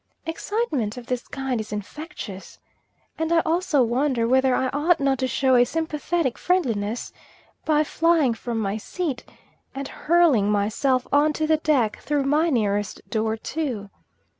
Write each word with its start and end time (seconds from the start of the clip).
Excitement 0.25 0.97
of 0.97 1.05
this 1.05 1.27
kind 1.27 1.61
is 1.61 1.71
infectious, 1.71 2.57
and 3.19 3.31
I 3.31 3.41
also 3.41 3.83
wonder 3.83 4.27
whether 4.27 4.55
I 4.55 4.69
ought 4.69 4.99
not 4.99 5.19
to 5.19 5.27
show 5.27 5.53
a 5.55 5.63
sympathetic 5.63 6.39
friendliness 6.39 7.13
by 7.65 7.83
flying 7.83 8.33
from 8.33 8.57
my 8.57 8.77
seat 8.77 9.23
and 9.75 9.87
hurling 9.87 10.49
myself 10.49 11.05
on 11.13 11.33
to 11.33 11.45
the 11.45 11.57
deck 11.57 11.99
through 12.01 12.23
my 12.23 12.49
nearest 12.49 13.07
door, 13.11 13.37
too. 13.37 13.91